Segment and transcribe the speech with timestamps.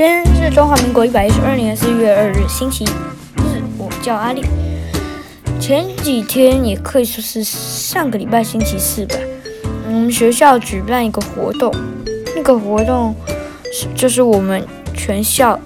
[0.00, 3.62] 今天是中华民国一百一十二年四月二日，星期日。
[3.76, 4.42] 我叫阿丽。
[5.60, 9.14] 前几天也可以说是上个礼拜星期四吧。
[9.86, 11.70] 我们学校举办一个活动，
[12.34, 13.14] 那个活动
[13.74, 15.60] 是就是我们全校，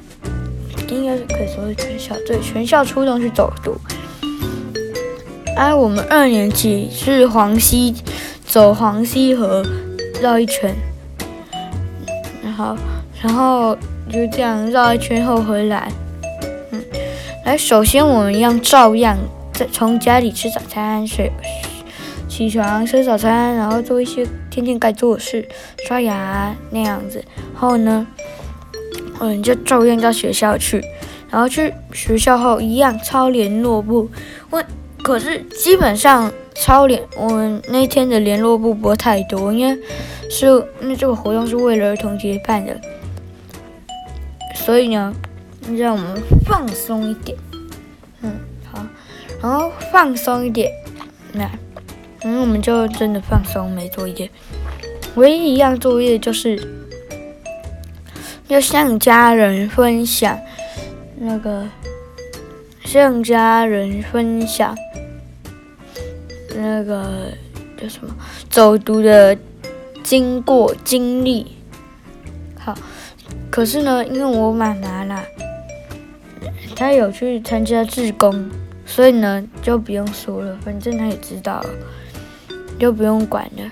[0.89, 3.77] 应该是可以说是全校，对，全校出动去走读。
[5.55, 7.95] 哎、我们二年级是黄溪，
[8.45, 9.65] 走黄溪河
[10.21, 10.75] 绕一圈，
[12.43, 12.77] 然后，
[13.23, 13.79] 然后。
[14.15, 15.91] 就这样绕一圈后回来，
[16.71, 16.81] 嗯，
[17.45, 19.19] 来，首先我们要照样
[19.53, 21.33] 在从家里吃早餐，睡，
[22.29, 25.45] 起床吃早餐，然后做一些天天该做的事，
[25.89, 27.25] 刷牙那样子。
[27.57, 28.07] 后呢，
[29.19, 30.81] 我们就照样到学校去，
[31.29, 34.09] 然后去学校后一样抄联络簿。
[34.49, 34.63] 我
[35.03, 39.77] 可是基本上抄联，我们那天的联络簿不会太多，因为
[40.31, 40.47] 是
[40.81, 42.81] 因为这个活动是为了儿童节办的。
[44.65, 45.15] 所以呢，
[45.77, 47.37] 让我们放松一点，
[48.23, 48.33] 嗯，
[48.73, 48.83] 好，
[49.43, 50.73] 然后放松一点，
[51.35, 51.51] 那，
[52.23, 54.31] 嗯，我们就真的放松，没作业。
[55.17, 56.59] 唯一一样作业就是
[58.49, 60.41] 要向家人分享
[61.19, 61.69] 那个，
[62.85, 64.75] 向家人分享
[66.57, 67.31] 那个
[67.77, 68.17] 叫什么
[68.49, 69.37] 走读的
[70.03, 71.55] 经过经历，
[73.55, 75.23] 可是呢，因为我妈妈啦，
[76.75, 78.51] 她有去参加志工，
[78.85, 81.71] 所以呢就不用说了，反正她也知道了，
[82.81, 83.63] 就不用管了。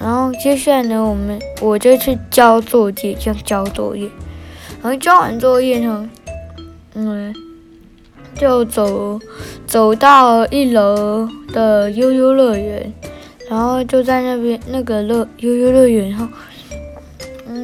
[0.00, 4.08] 然后接下来呢，我们我就去交作业，就交作业。
[4.80, 6.08] 然后交完作业呢，
[6.94, 7.34] 嗯，
[8.36, 9.18] 就走
[9.66, 12.92] 走到一楼的悠悠乐园，
[13.50, 16.28] 然后就在那边那个乐悠悠乐园后。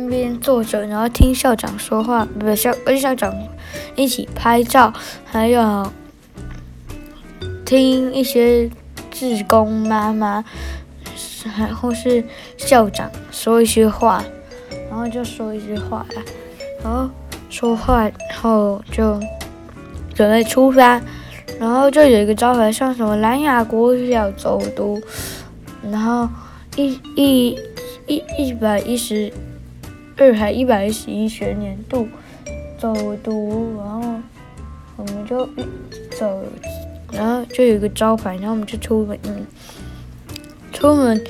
[0.05, 3.35] 那边坐着，然后听校长说话，不是校跟校长
[3.97, 4.93] 一起拍照，
[5.25, 5.91] 还有
[7.65, 8.71] 听一些
[9.11, 10.45] 志工妈妈，
[11.59, 12.23] 然后是
[12.57, 14.23] 校长说一些话，
[14.91, 16.05] 然后就说一些话，
[16.83, 17.09] 然后
[17.49, 19.19] 说话，然后就
[20.15, 21.01] 准备出发，
[21.59, 25.01] 然后就有一个招牌，像什么兰雅国小走读，
[25.91, 26.29] 然后
[26.77, 27.59] 一一
[28.07, 29.33] 一一百一十。
[30.17, 32.07] 二海一百一十一学年度
[32.79, 34.15] 走读，然后
[34.97, 35.45] 我们就
[36.17, 36.43] 走，
[37.13, 39.19] 然后就有一个招牌，然后我们就出门，
[40.73, 41.25] 出门，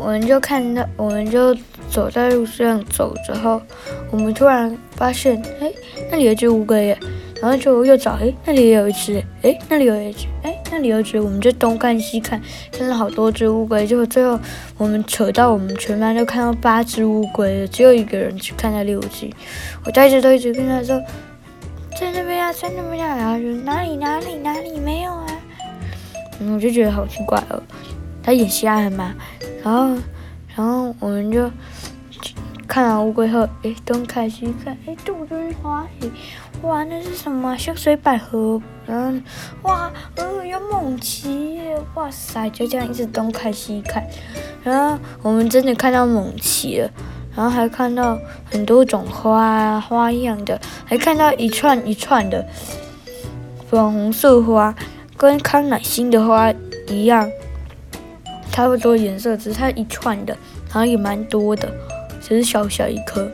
[0.00, 1.54] 我们就看到，我们就
[1.90, 3.60] 走在路上走着后，
[4.10, 5.70] 我们突然发现，哎，
[6.10, 6.98] 那里有只乌龟耶，
[7.42, 10.59] 然后就又找，哎，那里也有一只，哎，那里有一只，哎。
[10.70, 14.38] 那里有只，我们就东看西看，看了好多只乌龟，结果最后
[14.78, 19.28] 我们扯到我们全班就看到八只乌龟了，只有一个人去看到六只。
[19.84, 21.00] 我带着都一直跟他说，
[21.98, 25.26] 在那边啊，在那边啊，然后就哪里哪里哪里没有啊？
[26.38, 27.62] 嗯，我就觉得好奇怪哦，
[28.22, 29.14] 他眼瞎了吗？
[29.62, 29.94] 然后，
[30.56, 31.50] 然后我们就。
[32.68, 36.08] 看完乌龟后，哎，东看西看，哎，杜鹃花，哎，
[36.62, 37.56] 哇，那是什么？
[37.56, 39.22] 香水百合，嗯，
[39.62, 44.06] 哇，呃，有猛禽耶，哇塞，就这样一直东看西看，
[44.62, 46.90] 然后我们真的看到猛禽了，
[47.34, 52.46] 然后还看到很多种花啊，花样的，还看到一串一串的
[53.68, 54.74] 粉红色花，
[55.16, 56.52] 跟康乃馨的花
[56.88, 57.26] 一样，
[58.52, 60.36] 差不多颜色，只是它一串的，
[60.68, 61.72] 然后也蛮多的。
[62.20, 63.28] 只是小小一颗，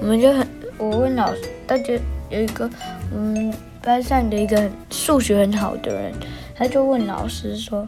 [0.00, 0.48] 我们就很，
[0.78, 1.92] 我问老师，大家
[2.30, 2.70] 有一个，
[3.12, 3.52] 嗯，
[3.82, 6.12] 班上的一个数学很好的人，
[6.54, 7.86] 他就问老师说：“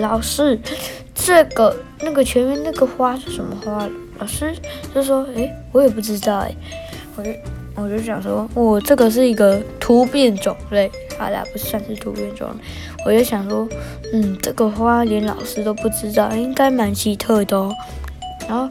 [0.00, 0.58] 老师，
[1.14, 3.88] 这个那个前面那个花是什么花？”
[4.20, 4.54] 老师
[4.94, 6.56] 就说：“诶，我也不知道诶。”
[7.16, 7.30] 我就
[7.74, 12.56] 我就想说，我这个是一个突变种类，好啦，不算是突变种类。
[13.04, 13.68] 我就想说，
[14.12, 17.74] 嗯，这个花连老师都不知道，应该蛮奇特的哦。
[18.48, 18.68] 然后。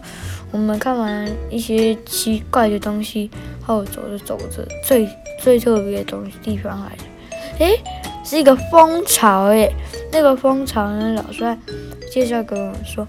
[0.51, 3.29] 我们看完一些奇怪的东西
[3.61, 5.07] 后，走着走着，最
[5.41, 7.03] 最特别的东西地方来了，
[7.59, 7.81] 诶，
[8.23, 9.69] 是一个蜂巢诶，
[10.11, 11.57] 那个蜂巢呢，老师
[12.09, 13.05] 介绍给我们说，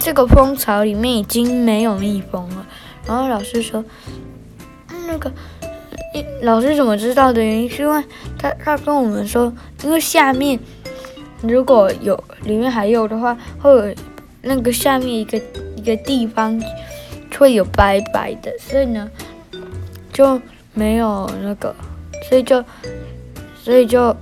[0.00, 2.66] 这个蜂巢里面已经没有蜜蜂了。
[3.06, 3.84] 然后老师说，
[5.06, 5.32] 那个，
[6.42, 8.02] 老师怎么知道的原因是因为
[8.36, 9.52] 他他跟我们说，
[9.84, 10.58] 因为下面
[11.40, 13.94] 如果有里面还有的话，会有
[14.42, 15.40] 那个下面一个。
[15.88, 16.60] 一个地方
[17.38, 19.10] 会有白白的，所以呢
[20.12, 20.38] 就
[20.74, 21.74] 没有那个，
[22.28, 22.62] 所以就
[23.62, 24.14] 所以就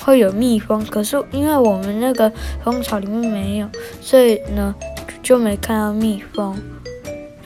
[0.00, 0.84] 会有蜜蜂。
[0.86, 2.32] 可是因为我们那个
[2.64, 3.68] 蜂巢里面没有，
[4.00, 4.74] 所以呢
[5.22, 6.56] 就没看到蜜蜂。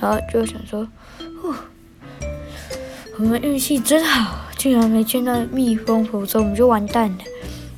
[0.00, 0.86] 然后就想说，
[1.42, 1.54] 哦，
[3.18, 7.18] 我们运气真好，竟然没见到蜜蜂否则，我们就完蛋了。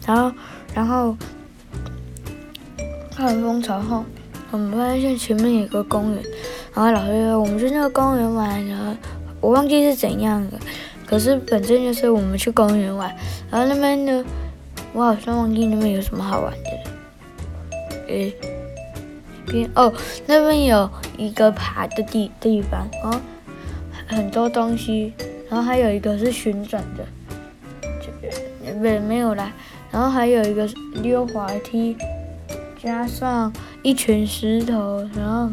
[0.04, 0.32] 然后，
[0.74, 1.16] 然后
[3.16, 4.04] 看蜂巢后，
[4.50, 6.22] 我们发现前面有个公园，
[6.74, 8.94] 然后老师说我们去那个公园玩，然后
[9.40, 10.58] 我忘记是怎样的，
[11.06, 13.14] 可是反正就是我们去公园玩，
[13.50, 14.24] 然后那边呢，
[14.92, 16.70] 我好像忘记那边有什么好玩的，
[18.08, 18.34] 诶。
[19.50, 19.90] 边哦，
[20.26, 23.18] 那边有一个爬的地地方，然后
[24.06, 25.14] 很多东西，
[25.48, 27.06] 然后还有一个是旋转的，
[27.80, 29.50] 这边没没有啦，
[29.90, 30.68] 然后还有一个
[31.02, 31.96] 溜滑梯，
[32.82, 33.52] 加上
[33.82, 35.50] 一群石头，然后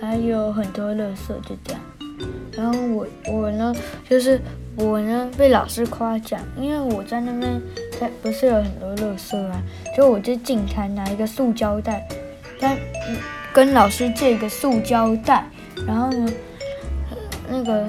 [0.00, 1.80] 还有很多垃圾，就这样。
[2.56, 3.74] 然后我我呢，
[4.08, 4.40] 就是
[4.76, 7.60] 我呢被老师夸奖，因为我在那边，
[8.00, 9.62] 在不是有很多垃圾啊，
[9.96, 12.08] 就我就进台拿一个塑胶袋。
[12.58, 12.76] 但
[13.52, 15.48] 跟老师借一个塑胶袋，
[15.86, 16.32] 然后呢，
[17.48, 17.86] 那个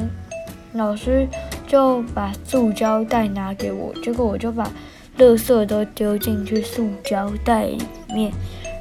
[0.73, 1.27] 老师
[1.65, 4.69] 就把塑胶袋拿给我，结果我就把
[5.19, 8.31] 垃圾都丢进去塑胶袋里面。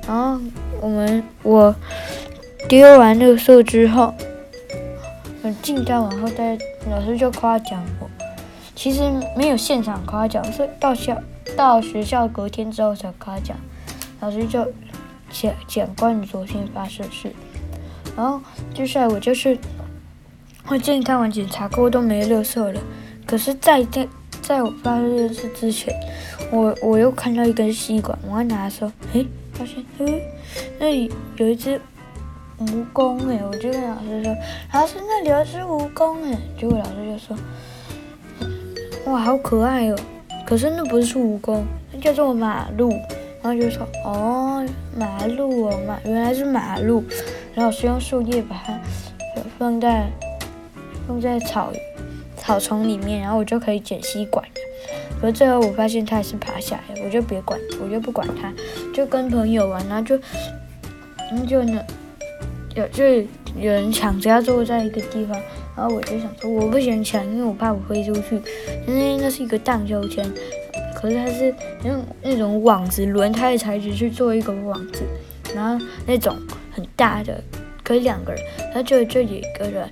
[0.06, 0.40] 然后
[0.80, 1.74] 我们我
[2.66, 4.14] 丢完垃圾之后，
[5.42, 6.56] 我进站往后，带
[6.88, 8.08] 老师就夸奖我。
[8.74, 9.02] 其实
[9.36, 11.20] 没有现场夸奖，是到校
[11.54, 13.54] 到学校隔天之后才夸奖。
[14.20, 14.66] 老师就。
[15.30, 17.30] 讲讲关于昨天发生的事，
[18.16, 18.40] 然后
[18.74, 19.58] 接下来我就是
[20.64, 22.80] 会进探完检查过都没垃圾了。
[23.26, 24.08] 可是在，在
[24.48, 25.94] 在我发生这件事之前，
[26.50, 30.22] 我我又看到一根吸管，我拿的时候，诶，发现，诶，
[30.80, 31.78] 那里有一只
[32.58, 34.34] 蜈蚣诶，我就跟老师说，
[34.72, 39.96] 老师那里有一只蜈蚣诶，结果老师就说，哇，好可爱哦！
[40.46, 41.60] 可是那不是蜈蚣，
[41.92, 42.90] 那叫做马路。
[43.40, 44.66] 然后就说：“哦，
[44.96, 47.04] 马路哦，马原来是马路。”
[47.54, 48.80] 然后是用树叶把它
[49.58, 50.10] 放在
[51.06, 51.70] 放在草
[52.48, 54.42] 草丛里面，然后我就可以捡吸管。
[55.20, 58.50] 可是最后我发现它还是爬下来，我就别管，我就不管它，
[58.94, 59.86] 就跟朋友玩。
[59.86, 60.18] 然后就
[61.30, 61.84] 然后就呢，
[62.74, 63.04] 有就
[63.58, 65.38] 有人抢着要坐在一个地方，
[65.76, 68.40] 然后我就想说我不想抢，因为我怕我飞出去，
[68.86, 70.24] 因为那是一个荡秋千。
[70.94, 71.54] 可是它是
[71.84, 75.02] 用那种网子轮胎的材质去做一个网子，
[75.54, 76.34] 然后那种
[76.72, 77.44] 很大的
[77.84, 79.86] 可以两个人，然后就就有一个人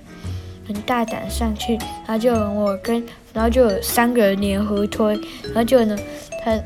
[0.67, 3.03] 很大胆上去，然后就我跟，
[3.33, 5.15] 然后就有三个人联合推，
[5.45, 5.97] 然后就呢
[6.43, 6.59] 他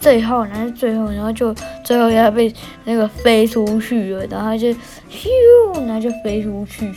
[0.00, 2.52] 最后然后最后然后就最后要被
[2.84, 6.92] 那个飞出去了，然后就咻，然后就飞出去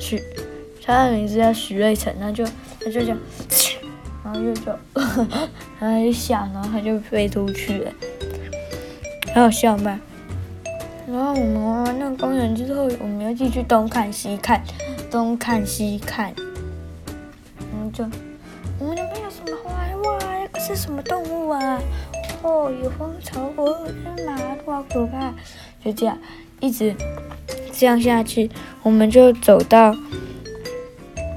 [0.00, 0.22] 去，
[0.84, 3.18] 他的名字叫许瑞成，然后就他就这样。
[4.24, 4.72] 然后就 就，
[5.80, 7.90] 然后就想，然后他就飞出去了，
[9.32, 9.98] 很好笑吗？
[11.06, 14.62] 然后我们玩完那个公园之后，我们要继续东看西看，
[15.10, 16.34] 东看西看，
[17.72, 18.04] 我们就
[18.78, 19.72] 我们那边有什么花？
[20.04, 21.80] 哇，那个是什么动物啊？
[22.42, 25.32] 哦，有蜂巢，哦，天哪，好可怕！
[25.84, 26.18] 就这样
[26.60, 26.94] 一直
[27.72, 28.50] 这样下去，
[28.82, 29.94] 我们就走到。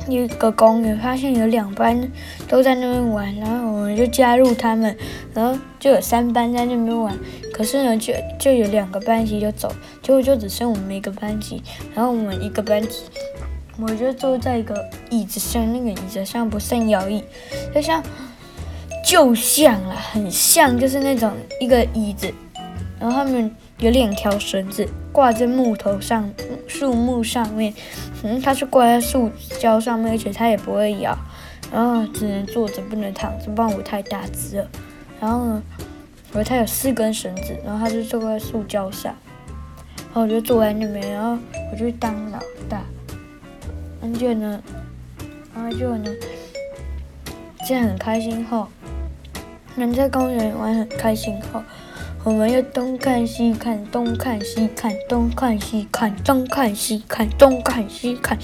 [0.08, 2.12] 一个公园，发现有两班
[2.48, 4.98] 都在那边玩，然后我们就加入他们，
[5.34, 7.18] 然后就有三班在那边玩。
[7.54, 9.72] 可是呢，就就有两个班级就走，
[10.02, 11.62] 结果就只剩我们一个班级。
[11.94, 13.04] 然后我们一个班级，
[13.82, 17.24] 我就坐在一个椅子上，那个椅子上不算摇椅，
[17.74, 18.04] 就像
[19.06, 22.34] 就像啦，很像，就是那种一个椅子，
[23.00, 23.54] 然后他们。
[23.82, 26.32] 有两条绳子挂在木头上，
[26.68, 27.74] 树木上面，
[28.22, 29.28] 嗯，它是挂在塑
[29.60, 31.18] 胶上面，而且它也不会摇，
[31.74, 34.70] 然后只能坐着，不能躺着，不然我太大只了。
[35.20, 35.64] 然后呢，
[36.34, 39.16] 我它有四根绳子，然后它就坐在塑胶上，
[39.98, 41.36] 然后我就坐在那边，然后
[41.72, 42.38] 我就当老
[42.70, 42.84] 大。
[44.02, 44.62] 然后就呢，
[45.54, 46.12] 然后就呢，
[47.68, 48.68] 这样很开心后，
[49.76, 51.62] 能在公园玩很开心后。
[52.24, 58.38] 我们又东看西看，东看西看，东看西看，东看西看，东看西看，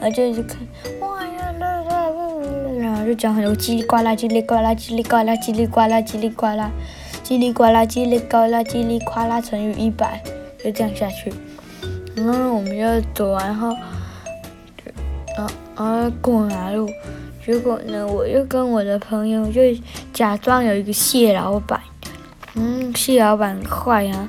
[0.00, 0.56] 然后就一直看，
[1.00, 2.42] 哇呀啦啦啦啦，
[2.78, 6.70] 然后就讲很多叽里呱啦，叽里呱啦，叽里呱啦，叽里呱啦，叽里呱啦，
[7.22, 10.22] 叽里呱啦，叽里呱啦，叽里呱啦，成语一百，
[10.64, 11.30] 就这样下去。
[12.16, 13.76] 然后我们就走完后，
[15.76, 16.88] 然后过马路，
[17.44, 19.60] 结果呢，我又跟我的朋友就
[20.12, 21.80] 假装有一个蟹老板。
[22.54, 24.28] 嗯，蟹老板坏啊，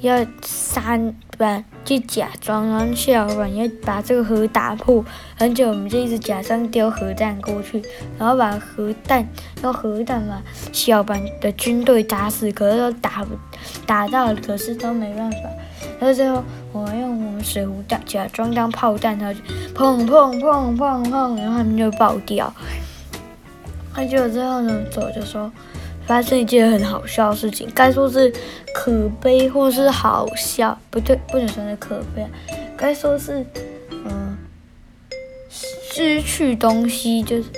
[0.00, 5.04] 要三班，去假装，然后蟹老板要把这个核打破，
[5.36, 7.82] 很久我们就一直假装丢核弹过去，
[8.16, 9.26] 然后把核弹
[9.62, 10.40] 用核弹把
[10.72, 13.30] 蟹老板的军队打死，可是都打不
[13.86, 15.38] 打到，可是都没办法。
[15.98, 19.40] 然后最后我用我们水壶弹假装当炮弹，然后就
[19.74, 22.52] 砰砰砰砰砰，然后他们就爆掉。
[23.94, 25.50] 那就最后呢，走就说。
[26.06, 28.32] 发生一件很好笑的事情，该说是
[28.72, 32.26] 可悲或是好笑，不对，不能说是可悲，
[32.78, 33.44] 该说是
[33.92, 34.34] 嗯
[35.50, 37.50] 失去东西，就是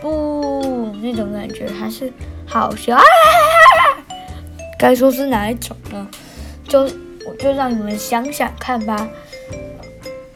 [0.00, 2.10] 不那种感觉，还是
[2.46, 3.02] 好笑啊！
[4.78, 6.08] 该说是哪一种呢？
[6.66, 6.88] 就
[7.26, 9.08] 我就让你们想想看吧。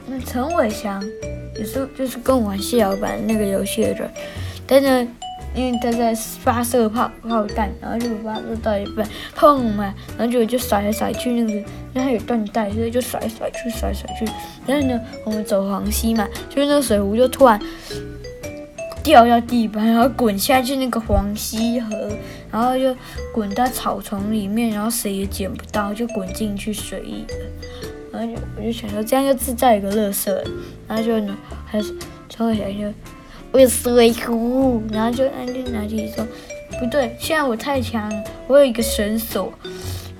[0.07, 1.03] 那陈伟翔
[1.57, 4.11] 也是就是跟我玩蟹老板那个游戏的人，
[4.67, 5.07] 但是。
[5.55, 9.85] 因为他在发射炮炮弹，然后就发射到一半，砰嘛，
[10.19, 14.31] 然后就就甩来甩去那个，因为它有断带，所以就甩甩去，甩甩去。
[14.67, 17.59] 然后呢，我们走黄溪嘛，就是那个水壶就突然
[19.07, 22.11] 掉到地板，然后滚下去那个黄溪河，
[22.51, 22.93] 然后就
[23.33, 27.35] 滚到草丛里面，然后谁也捡不到，就滚进去水里了。
[28.11, 30.29] 然后就我就想说，这样就制造一个垃圾，
[30.89, 31.95] 然后就呢，还是
[32.29, 32.93] 超小就。
[33.53, 36.27] 我有水壶，然后就按就拿起说，
[36.81, 39.53] 不对，现在我太强了，我有一个绳索，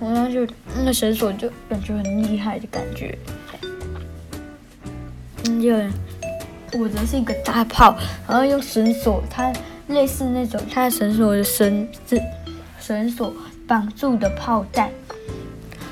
[0.01, 3.19] 然后就那个绳索就感觉很厉害的感觉。
[5.45, 5.71] 嗯，就
[6.73, 7.97] 我则是一个大炮，
[8.29, 9.53] 然后用绳索，它
[9.89, 12.21] 类似那种它的绳索的绳子，
[12.81, 13.33] 绳索
[13.67, 14.91] 绑住的炮弹，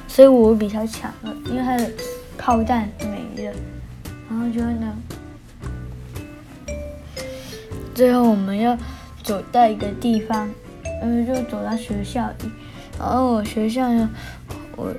[0.08, 1.90] 所以我比较强了，因为它的
[2.36, 3.52] 炮弹没了，
[4.28, 4.94] 然后就那。
[7.94, 8.76] 最后我们要
[9.22, 10.50] 走到一个地方，
[11.00, 12.50] 嗯，就走到学校里。
[12.98, 14.10] 然后我学校呢，
[14.76, 14.92] 我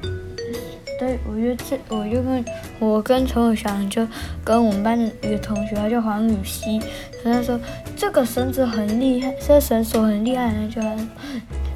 [0.98, 2.44] 对我就这，我就跟
[2.80, 4.08] 我跟陈伟翔就
[4.44, 6.80] 跟我们班的一个同学，他叫黄雨熙，
[7.24, 7.60] 他说
[7.96, 10.82] 这个绳子很厉害，这个绳索很厉害，那就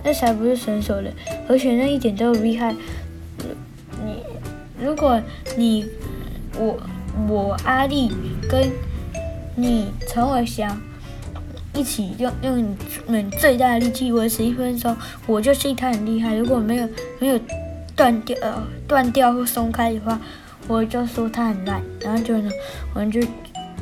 [0.03, 1.13] 那才不是绳索嘞，
[1.47, 2.75] 而且那一点都不厉害。
[4.05, 4.23] 你
[4.79, 5.21] 如果
[5.57, 5.85] 你
[6.57, 6.79] 我
[7.27, 8.11] 我阿力
[8.49, 8.69] 跟
[9.55, 10.79] 你陈伟翔。
[11.75, 12.75] 一起用用你
[13.07, 16.35] 们最大的力气维持一分钟，我就信他很厉害。
[16.35, 16.89] 如果没有
[17.19, 17.39] 没有
[17.95, 20.19] 断掉呃断掉或松开的话，
[20.69, 21.81] 我就说他很烂。
[21.99, 22.49] 然后就呢，
[22.93, 23.19] 我们就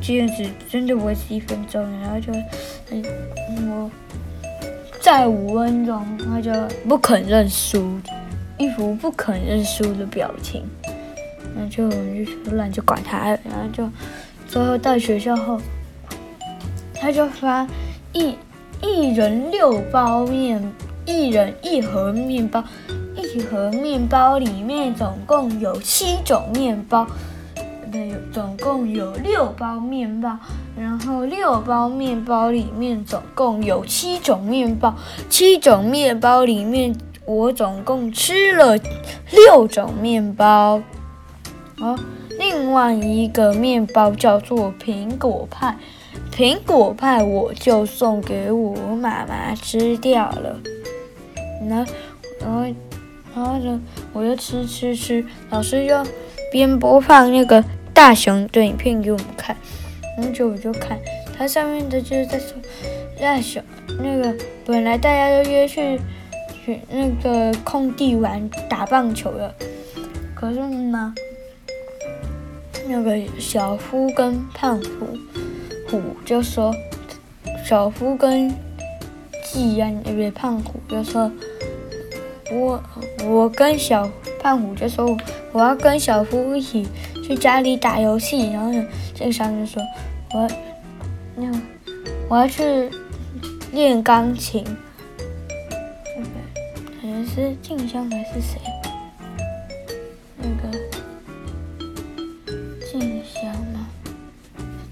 [0.02, 2.34] 这样子真的维持一分钟，然后就
[2.90, 3.92] 嗯我
[5.00, 6.52] 再五分钟，他就
[6.88, 8.00] 不肯认输，
[8.58, 10.64] 一副不肯认输的表情。
[11.56, 13.88] 然后就我们就说烂就管他，然后就
[14.48, 15.60] 最后到学校后。
[17.00, 17.68] 他就发
[18.12, 18.36] 一
[18.82, 20.60] 一人六包面，
[21.06, 22.64] 一人一盒面包，
[23.38, 27.06] 一盒面包里面总共有七种面包，
[27.92, 30.36] 对，总共有六包面包，
[30.76, 34.96] 然后六包面包里面总共有七种面包，
[35.30, 36.96] 七种面包里面
[37.28, 38.76] 我总共吃了
[39.32, 40.82] 六种面包，
[41.78, 41.96] 好，
[42.40, 45.78] 另外一个面包叫做苹果派。
[46.32, 50.60] 苹果派我就送给我妈妈吃掉了，
[51.62, 51.86] 那，
[52.42, 52.66] 然后，
[53.38, 53.80] 然后呢，
[54.14, 56.04] 我就吃吃吃，老师就
[56.52, 57.64] 边播放那个
[57.94, 59.56] 大熊的影片给我们看，
[60.18, 60.98] 然后就我就看，
[61.38, 62.58] 它上面的就是在说
[63.22, 63.62] 大熊
[64.00, 66.02] 那个本来大家都约去
[66.66, 69.54] 去那个空地玩打棒球的，
[70.34, 71.14] 可是呢，
[72.88, 75.16] 那个小夫跟胖虎。
[75.90, 76.74] 虎就说
[77.64, 78.54] ：“小夫跟
[79.46, 81.32] 季安，因为胖虎就说，
[82.52, 82.84] 我
[83.26, 84.10] 我跟小
[84.42, 85.18] 胖虎就说，
[85.52, 86.88] 我要跟小夫一起
[87.26, 88.52] 去家里打游戏。
[88.52, 89.82] 然后呢，这个小就说，
[90.34, 90.48] 我
[91.36, 91.60] 那个
[92.30, 92.90] 我要去
[93.72, 94.64] 练钢琴。
[96.16, 96.30] 那个
[97.02, 98.60] 好像是静香还是谁？
[100.38, 100.78] 那个
[102.92, 103.88] 静香吗？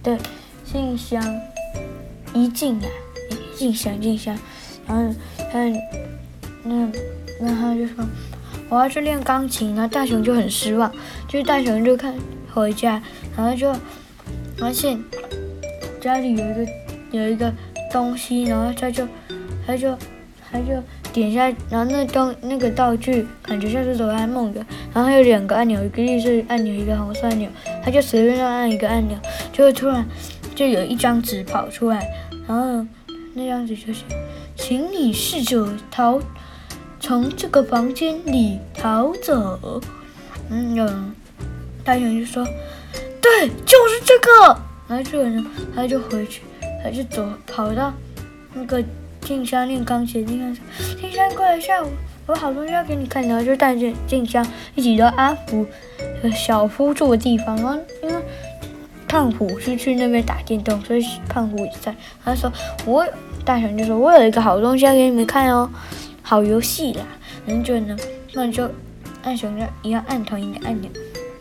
[0.03, 0.17] 对。”
[0.65, 1.23] 静香，
[2.33, 2.87] 一静啊，
[3.55, 4.37] 静香静香，
[4.85, 5.59] 然后他
[7.77, 8.05] 就说
[8.69, 10.91] 我要去练钢琴，然后大雄就很失望，
[11.27, 12.13] 就是大雄就看
[12.53, 13.01] 回家，
[13.35, 13.73] 然后就
[14.57, 14.99] 发现
[16.01, 16.67] 家里有一个
[17.11, 17.53] 有一个
[17.91, 19.07] 东西，然后他就
[19.67, 19.97] 他就
[20.51, 20.81] 他就
[21.13, 27.49] 点下，然后那东那个道具感觉像是哆啦 A 梦的，然后有两个按钮，一个绿色按钮，一个红色按钮，
[27.83, 29.17] 他就随便乱按一个按钮，
[29.51, 30.05] 就会突然。
[30.55, 32.07] 就有一张纸跑出来，
[32.47, 32.87] 然后
[33.33, 34.05] 那张纸就是，
[34.55, 36.17] 请你试着逃，
[37.05, 39.79] 从这个房间里逃走。
[40.49, 40.89] 嗯，有，
[41.83, 42.43] 大雄就说
[43.21, 44.59] ：“对，就是这个。”
[44.89, 45.45] 然后这个人
[45.75, 46.41] 他就回去，
[46.83, 47.93] 他就走跑到
[48.55, 48.83] 那个
[49.21, 50.57] 静香练钢琴的地方
[50.99, 51.75] ：“静香，过来一下，
[52.25, 54.43] 我好东西要给你看。”然后就带着静香
[54.73, 55.63] 一起到阿福
[56.23, 57.55] 和小夫住的地方。
[57.57, 58.15] 然后因为
[59.07, 61.95] 胖虎是去那边打电动，所以胖虎也在。
[62.23, 62.51] 他说
[62.83, 63.05] ：“我
[63.43, 65.69] 大雄就说，我有一个好东西要给你们看哦，
[66.25, 67.05] 好游戏啦。”
[67.45, 67.95] 然后就呢，
[68.33, 68.69] 那就
[69.23, 70.89] 按熊样一样按同一个按钮。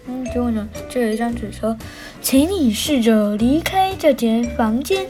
[0.07, 1.75] 嗯，结果呢，就有一张纸说，
[2.21, 5.07] 请你试着离开这间房间。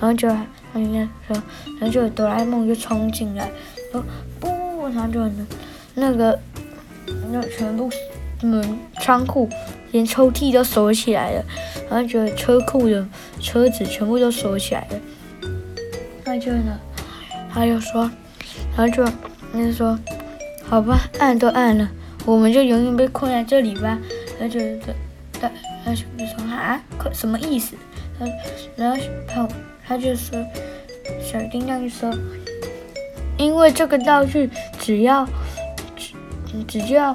[0.00, 1.42] 然后就，他应该说，
[1.80, 3.48] 然后就哆啦 A 梦就冲进来，
[3.92, 4.04] 说
[4.40, 4.48] 不，
[4.88, 5.46] 然后就呢，
[5.94, 6.38] 那个，
[7.30, 7.88] 那全部
[8.42, 9.48] 门、仓库
[9.92, 11.44] 连抽屉都锁起来了，
[11.88, 13.06] 然后就车库的
[13.40, 15.00] 车子全部都锁起来了。
[16.24, 16.78] 那就呢，
[17.52, 18.10] 他就说，
[18.76, 19.04] 然后就，
[19.52, 19.98] 那就说，
[20.68, 21.88] 好吧，按都按了，
[22.24, 23.98] 我们就永远被困在这里吧。
[24.38, 24.94] 他就的，
[25.40, 25.50] 他
[25.84, 26.80] 他就说啊，
[27.12, 27.76] 什么意思？
[28.18, 28.26] 他
[28.76, 28.96] 然后
[29.28, 29.48] 他
[29.86, 30.36] 他就说，
[31.22, 32.12] 小叮当就说，
[33.38, 35.26] 因为这个道具只要
[35.96, 37.14] 只只要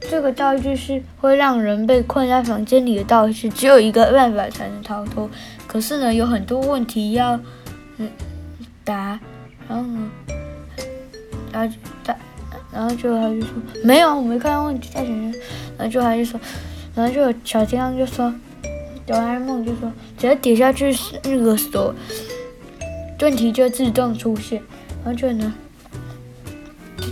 [0.00, 5.28] 这个道具是会让人被困在房间里的道具，只有一个办法才能逃脱。
[5.66, 7.38] 可是呢，有很多问题要
[7.96, 8.08] 嗯
[8.84, 9.18] 答，
[9.68, 10.10] 然后呢，
[11.54, 12.16] 他他。
[12.72, 13.50] 然后就他就说
[13.84, 15.32] 没有，我没看到问题在里面。
[15.78, 16.40] 然后就他就说，
[16.92, 18.34] 然后就小天狼就说，
[19.06, 20.92] 哆啦 A 梦就说，只要点下去
[21.22, 21.94] 那个锁，
[23.20, 24.60] 问题就自动出现。
[25.04, 25.54] 然后就呢，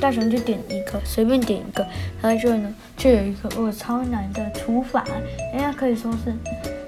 [0.00, 1.86] 大雄就点一个，随便点一个。
[2.20, 5.04] 然后就呢，就有一个哦超难的除法，
[5.52, 6.34] 人家可以说是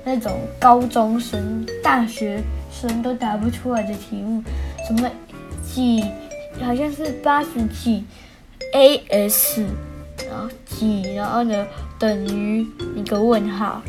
[0.05, 2.43] 那种高中生、大学
[2.73, 4.43] 生都答不出来的题目，
[4.87, 5.09] 什么
[5.65, 6.05] 几，
[6.61, 8.05] 好像是八十几。
[8.73, 9.65] A S，
[10.29, 11.65] 然后几，然后呢
[11.97, 13.81] 等于一个问号，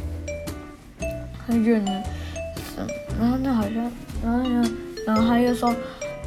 [1.47, 2.03] 还有呢，
[3.19, 3.91] 然后呢好像，
[4.23, 4.71] 然后呢，
[5.07, 5.73] 然后他又说，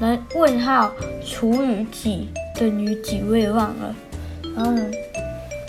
[0.00, 0.90] 来问号
[1.24, 3.94] 除以几等于几，我也忘了，
[4.56, 4.82] 然后呢，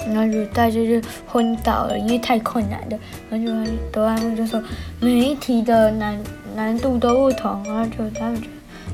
[0.07, 2.97] 然后就大家就昏倒了，因为太困难了，
[3.29, 4.59] 然后就哆啦 A 梦就说
[4.99, 6.17] 每一题的难
[6.55, 8.47] 难度都不同，然后就他们就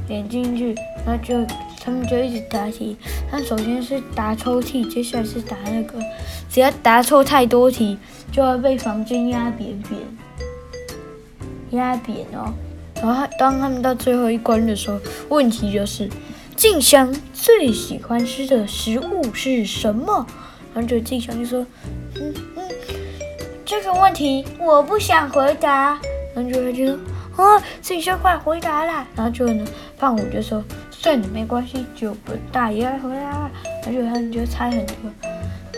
[0.06, 1.48] 点进去，然后就。
[1.86, 2.98] 他们就一直答题，
[3.32, 6.00] 但首先是答抽屉，接下来是答那个，
[6.50, 7.96] 只要答错太多题，
[8.32, 10.02] 就要被房间压扁扁，
[11.70, 12.52] 压扁哦。
[12.96, 16.10] 然后当他们到最后一关的时候，问题就是
[16.56, 20.26] 静香最喜欢吃的食物是什么？
[20.74, 21.64] 然后就静香就说
[22.20, 22.64] ：“嗯嗯，
[23.64, 26.00] 这个问题我不想回答。”
[26.34, 26.98] 然后就他就说
[27.38, 29.64] ：“啊，静香快回答啦！”然后就呢，
[30.00, 30.64] 胖虎就说。
[31.06, 33.52] 算了，没关系，就不大爷回来了。
[33.86, 34.96] 而且他们就猜很多，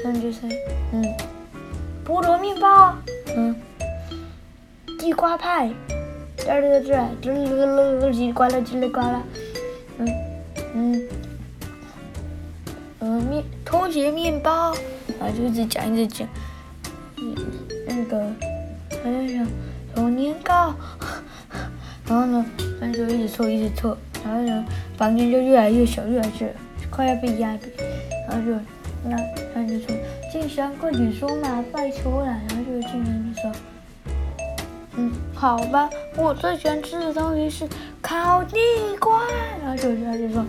[0.01, 0.39] 他们就是，
[0.93, 1.03] 嗯，
[2.05, 2.95] 菠萝面包，
[3.35, 3.53] 嗯，
[4.97, 5.67] 地瓜派，
[6.37, 9.21] 嘚嘚嘚，嘚嘚嘚嘚，叽里呱啦，叽里呱啦，
[9.97, 10.07] 嗯
[10.73, 11.09] 嗯，
[12.99, 14.73] 呃面拖鞋面包，
[15.19, 16.29] 然后就一直讲一直讲，
[17.17, 17.35] 嗯，
[17.85, 18.17] 那个
[19.03, 19.27] 还在
[19.93, 20.73] 想年糕，
[22.07, 22.45] 然后呢，
[22.79, 23.97] 他就一直错，一直错。
[24.27, 24.65] 然后呢，
[24.97, 26.53] 房间就越来越小，越来越，
[26.91, 27.71] 快要被压扁。
[28.27, 28.59] 然后就，
[29.05, 29.15] 那
[29.53, 29.95] 他就说
[30.29, 33.51] ：“静香，快点说嘛，拜托了。”然后就静香就说
[34.97, 37.65] ：“嗯，好吧，我最喜欢吃的东西是
[38.01, 38.57] 烤地
[38.99, 39.21] 瓜。”
[39.63, 40.45] 然后就他就说：“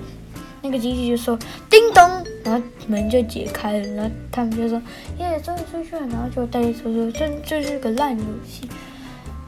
[0.60, 1.38] 那个机器就说
[1.70, 2.02] 叮咚，
[2.44, 3.86] 然后门就解开了。
[3.94, 4.82] 然后他们就说：
[5.18, 6.00] 耶，终于出去了。
[6.08, 8.68] 然后就大家说说这这是个烂游戏，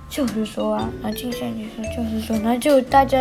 [0.08, 3.18] 就是说啊，然后静香就说就是说，然后就大家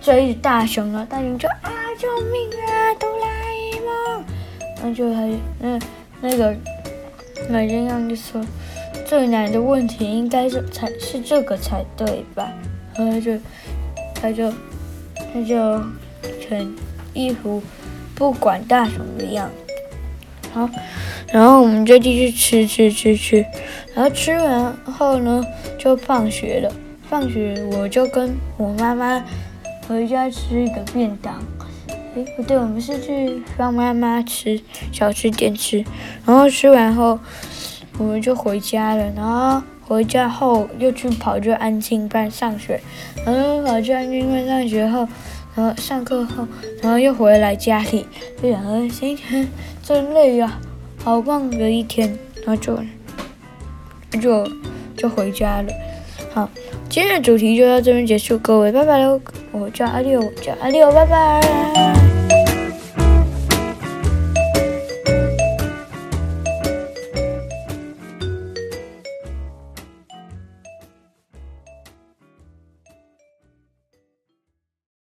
[0.00, 4.24] 追着大熊了，大熊就啊，救命啊，哆啦 A 梦！
[4.76, 5.78] 然后就还那
[6.20, 6.54] 那个
[7.48, 8.40] 美人样就说，
[9.04, 12.52] 最难的问题应该是才是这个才对吧？
[12.94, 13.32] 然后就
[14.14, 14.52] 他就
[15.14, 15.80] 他就
[16.40, 16.76] 成
[17.12, 17.62] 一副
[18.14, 19.74] 不管大熊的样子。
[20.52, 20.70] 好，
[21.32, 23.44] 然后我们就继续吃吃吃吃，
[23.94, 25.44] 然后吃完后呢，
[25.78, 26.72] 就放学了。
[27.08, 29.24] 放学我就跟我妈妈。
[29.88, 31.40] 回家吃一个便当，
[31.88, 34.60] 哎，不对，我们是去帮妈妈吃
[34.92, 35.84] 小吃店吃，
[36.24, 37.18] 然后吃完后
[37.98, 42.80] 我们就回家了，然后回家后又去跑去安庆班上学，
[43.24, 45.06] 然后跑去安庆班上学后，
[45.54, 46.46] 然后上课后，
[46.82, 48.04] 然后又回来家里，
[48.42, 49.46] 就想说今天
[49.82, 50.58] 真累呀，
[51.04, 52.08] 好棒的一天，
[52.44, 52.76] 然后就
[54.20, 54.48] 就
[54.96, 55.68] 就回家了。
[56.36, 56.46] 好，
[56.90, 59.18] 今天的主题就到这边结束，各位拜拜喽。
[59.52, 62.05] 我叫阿六，我叫阿六，拜拜。